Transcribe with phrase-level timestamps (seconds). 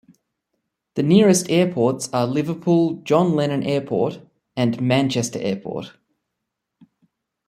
[0.95, 4.19] The nearest airports are Liverpool John Lennon Airport
[4.57, 5.93] and Manchester Airport.